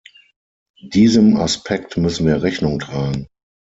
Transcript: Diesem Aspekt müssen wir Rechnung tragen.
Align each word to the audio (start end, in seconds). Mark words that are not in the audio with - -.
Diesem 0.81 1.37
Aspekt 1.37 1.95
müssen 1.95 2.25
wir 2.25 2.41
Rechnung 2.41 2.79
tragen. 2.79 3.27